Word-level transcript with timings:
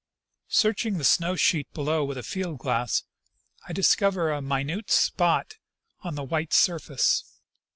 Searching 0.49 0.97
the 0.97 1.03
snow 1.03 1.35
sheet 1.35 1.71
below 1.75 2.03
with 2.03 2.17
a 2.17 2.23
field 2.23 2.57
glass, 2.57 3.03
I 3.67 3.71
discover 3.73 4.31
a 4.31 4.41
minute 4.41 4.89
spot 4.89 5.59
on 5.99 6.15
the 6.15 6.23
white 6.23 6.53
surface. 6.53 7.23